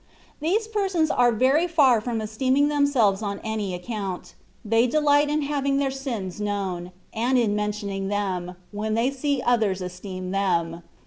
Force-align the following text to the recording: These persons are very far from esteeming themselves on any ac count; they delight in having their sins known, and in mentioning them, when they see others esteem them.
These 0.39 0.67
persons 0.67 1.11
are 1.11 1.31
very 1.31 1.67
far 1.67 2.01
from 2.01 2.21
esteeming 2.21 2.69
themselves 2.69 3.21
on 3.21 3.39
any 3.43 3.75
ac 3.75 3.83
count; 3.85 4.33
they 4.65 4.87
delight 4.87 5.29
in 5.29 5.43
having 5.43 5.77
their 5.77 5.91
sins 5.91 6.41
known, 6.41 6.91
and 7.13 7.37
in 7.37 7.55
mentioning 7.55 8.07
them, 8.07 8.55
when 8.71 8.95
they 8.95 9.11
see 9.11 9.43
others 9.45 9.79
esteem 9.79 10.31
them. 10.31 10.81